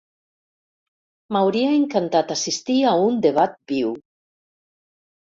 M'hauria 1.35 1.73
encantat 1.79 2.33
assistir 2.35 2.77
a 2.91 2.93
un 3.09 3.19
debat 3.27 3.53
viu. 3.73 3.93